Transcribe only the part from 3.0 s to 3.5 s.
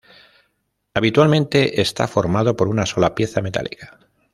pieza